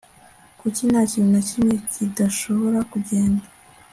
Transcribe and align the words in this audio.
kuki 0.59 0.81
nta 0.91 1.01
kintu 1.11 1.29
na 1.35 1.41
kimwe 1.49 1.73
kidashobora 1.91 2.79
kugenda 2.91 3.45